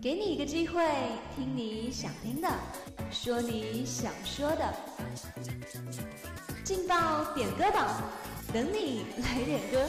[0.00, 0.82] 给你一个机会，
[1.34, 2.48] 听你想听的，
[3.10, 4.74] 说你想说的，
[6.62, 8.02] 劲爆点歌榜，
[8.52, 9.88] 等你来点歌。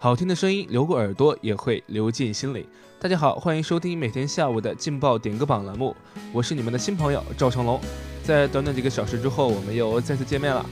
[0.00, 2.68] 好听的声音流过耳朵，也会流进心里。
[3.00, 5.94] 大家好，欢迎收听每天下午的劲爆点歌榜栏目，
[6.32, 7.80] 我是你们的新朋友赵成龙。
[8.24, 10.64] 在短短几个小时之后，我们又再次见面了。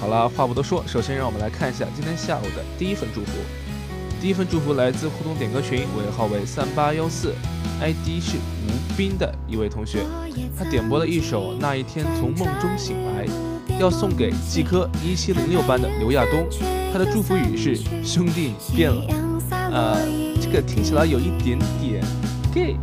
[0.00, 3.32] 好了，话不多说，首先让我们来看一下今天下午的第一份祝福。
[4.20, 7.34] 第一份祝福来自互动点歌群，尾号为三八幺四
[7.80, 10.04] ，ID 是吴斌的一位同学，
[10.56, 13.26] 他点播了一首《那一天从梦中醒来》，
[13.80, 16.46] 要送给季科一七零六班的刘亚东。
[16.92, 19.06] 他的祝福语是：兄弟变了。
[19.50, 19.98] 呃，
[20.40, 22.04] 这个听起来有一点点
[22.52, 22.76] gay。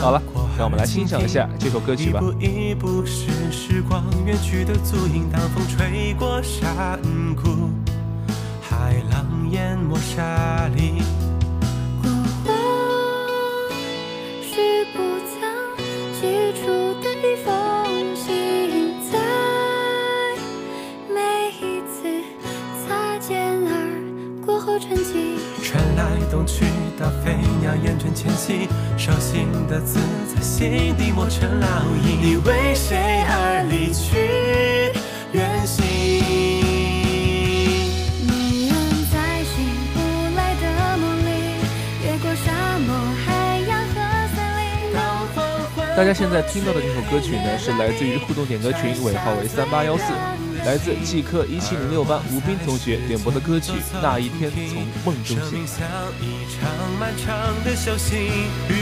[0.00, 0.22] 好了，
[0.56, 2.20] 让我们来欣赏一下这首歌曲吧。
[2.20, 6.98] 一步一步是时光远去的足印，当风吹过山
[7.36, 7.70] 谷，
[8.60, 11.02] 海浪淹没沙砾。
[24.60, 25.38] 后沉寂。
[25.62, 26.66] 传来东去
[26.98, 29.98] 的飞鸟厌倦迁徙，手心的字
[30.34, 31.64] 在心底磨成烙
[32.04, 32.20] 印。
[32.20, 34.18] 你为谁而离去？
[35.32, 35.84] 远行。
[38.26, 38.74] 你仍
[39.12, 39.54] 在醒
[39.94, 39.96] 不
[40.36, 40.64] 来的
[40.98, 41.30] 梦里，
[42.02, 42.50] 越过沙
[42.80, 42.88] 漠、
[43.24, 43.96] 海洋和
[44.34, 44.92] 森林。
[44.92, 44.98] 当
[45.34, 45.38] 黄
[45.76, 50.12] 昏大家现在听到的这首歌曲呢，是来自于互动点歌群，尾号为三八幺四，
[50.66, 53.72] 来自季科一七零六班吴斌同学点播的歌曲
[54.02, 55.64] 《那一天从梦中醒来》。
[55.66, 55.88] 像
[56.20, 57.74] 一场漫长的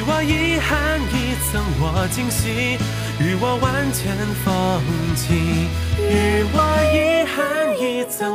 [0.06, 1.01] 我遗憾
[1.81, 2.77] 我惊喜，
[3.21, 4.83] 与我万千风
[5.15, 5.69] 景。
[5.99, 6.56] 与我
[6.93, 7.75] 遗憾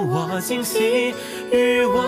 [0.08, 1.14] 我惊喜，
[1.52, 2.04] 与我。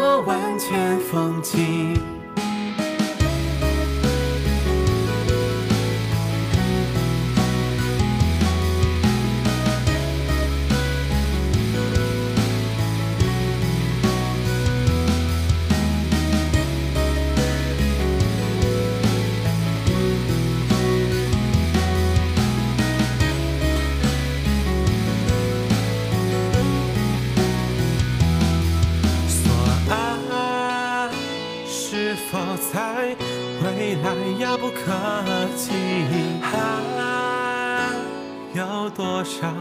[38.96, 39.54] 多少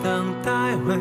[0.00, 0.52] 等待
[0.86, 0.94] 为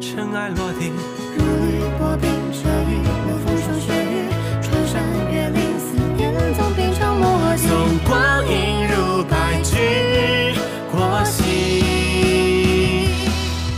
[0.00, 0.90] 尘埃落地？
[1.36, 2.58] 如履薄冰，遮
[2.90, 4.26] 雨能风霜雪雨，
[4.60, 5.00] 穿山
[5.32, 7.24] 越岭，思念总冰常磨
[7.56, 7.68] 砺。
[7.68, 7.70] 纵
[8.04, 8.12] 光
[8.48, 8.52] 阴
[8.88, 10.58] 如白驹
[10.90, 11.44] 过隙，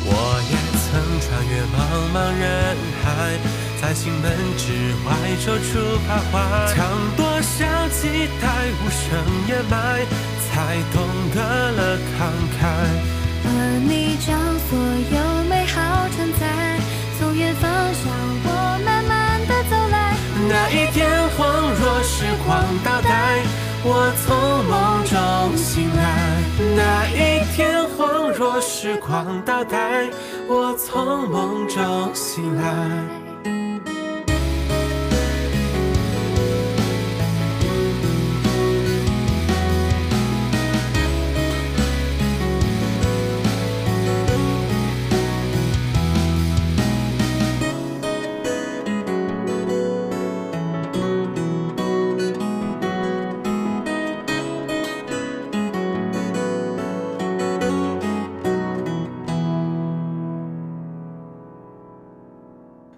[0.06, 0.10] 我
[0.48, 0.88] 也曾
[1.20, 1.76] 穿越茫
[2.14, 2.42] 茫人
[3.04, 3.04] 海，
[3.82, 4.24] 在心门
[4.56, 4.64] 之
[5.04, 5.12] 外
[5.44, 5.76] 踌躇
[6.08, 6.34] 徘徊。
[6.74, 6.76] 将
[7.18, 7.54] 多少
[7.90, 8.48] 期待
[8.80, 9.04] 无声
[9.46, 10.06] 掩埋，
[10.48, 10.96] 才懂
[11.34, 11.36] 得
[11.72, 12.64] 了慷慨。
[13.44, 13.48] 而
[13.82, 14.38] 你将
[14.68, 14.78] 所
[15.12, 16.78] 有美好承载，
[17.18, 18.02] 从远方向
[18.44, 18.48] 我
[18.84, 20.16] 慢慢的走来。
[20.48, 21.40] 那一天恍
[21.74, 23.42] 若时光倒带，
[23.82, 26.00] 我从梦中醒来。
[26.76, 30.08] 那一天恍若时光倒带，
[30.48, 33.25] 我从梦中醒来。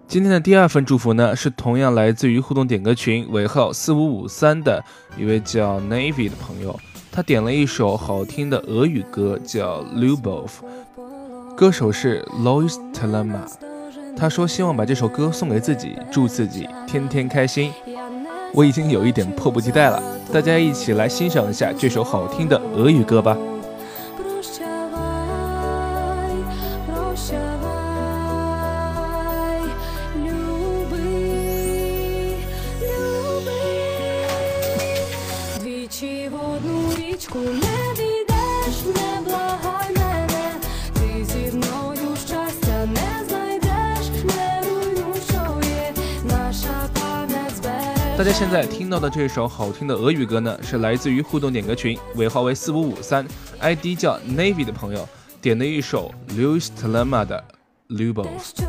[0.08, 4.82] 今天的第二份祝福呢，是同样来自于互动点歌群尾号四五五三的
[5.18, 6.80] 一位叫 Navy 的朋友，
[7.12, 10.46] 他点了一首好听的俄语歌，叫《Lubov》，
[11.54, 13.46] 歌手是 Lois Telema。
[14.16, 17.70] 他说希望把这首歌送给自己，祝自己天天开心。
[18.54, 20.02] 我已经有一点迫不及待了，
[20.32, 23.36] 大家一起来欣赏一下这首好听的俄语歌吧。
[48.18, 53.24] 大家现在听到的这首好听的俄语歌呢，是来自于互动点歌群，尾号为四五五三
[53.60, 55.08] ，ID 叫 Navy 的朋友
[55.40, 57.44] 点的一首 Louis t e l e m a 的
[57.90, 58.67] Lubos。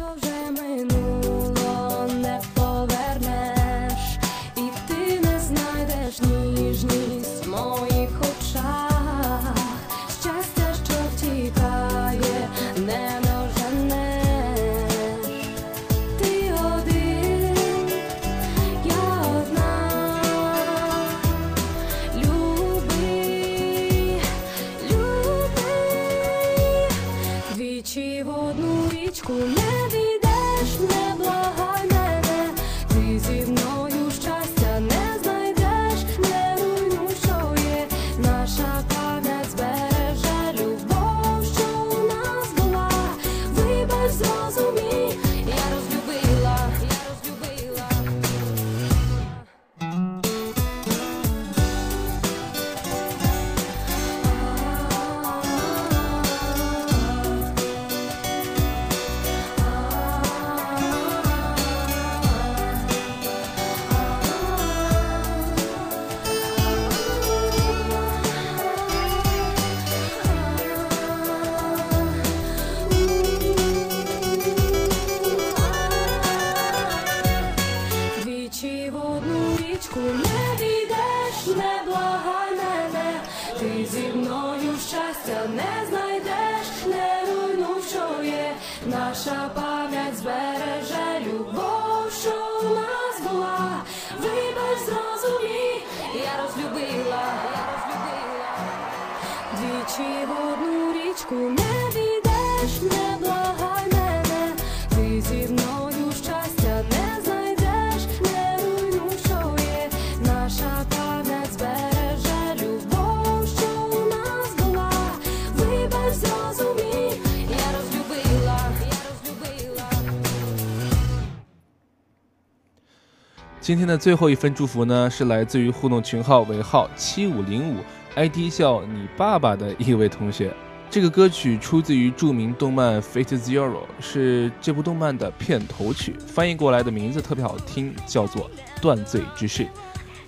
[123.62, 127.84] 今天的最后一份祝福呢，是来自于互动群号尾号七五零五
[128.16, 130.52] ，ID 叫你爸爸的一位同学。
[130.92, 138.50] 这个歌曲出自于著名动漫 Fate Zero，是这部动漫的片头曲，翻译过来的名字特别好听，叫做
[138.82, 139.68] 断罪之事。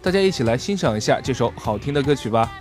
[0.03, 2.51] 大家一起来欣赏一下这首好听的歌曲吧。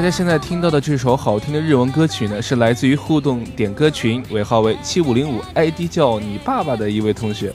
[0.00, 7.52] 大家现在听到的这首好听的日文歌曲呢，是来自于互动点歌群，尾号为七五零五，ID 叫你爸爸的一位同学。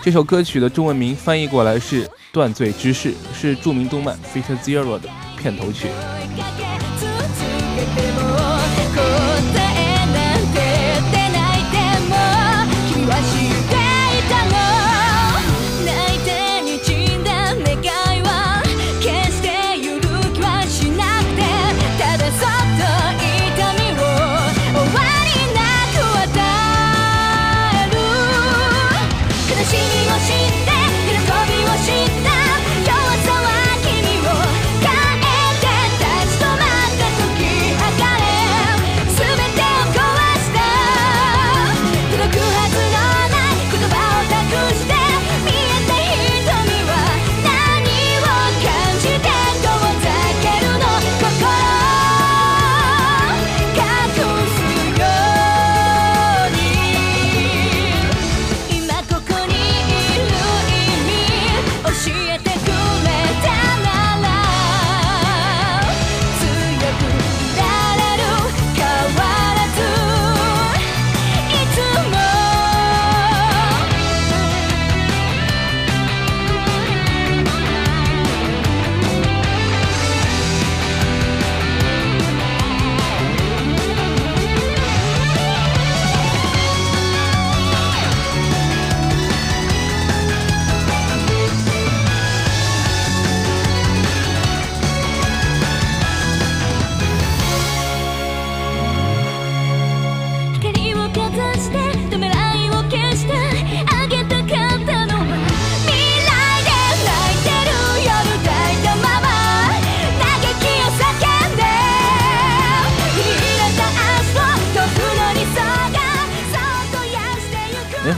[0.00, 5.88] 这首歌曲的中文名翻译过来是《断罪之誓》，是著名动漫《Fate Zero》的片头曲。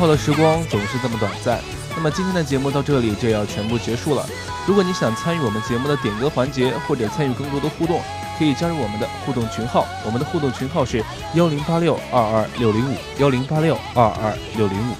[0.03, 1.61] 好的时光总是这么短暂。
[1.95, 4.29] 那么今天的节目到这里就要全部结束了。
[4.67, 8.01] 如果你想参与我们节目的点歌环节，或者参与更多的互动，
[8.37, 9.87] 可以加入我们的互动群号。
[10.05, 11.05] 我们的互动群号是
[11.35, 14.95] 幺零八六二二六零五幺零八六二二六零五。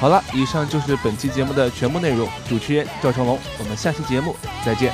[0.00, 2.28] 好了，以上就是本期节目的全部内容。
[2.48, 4.34] 主持人赵成龙，我们下期节目
[4.66, 4.92] 再见。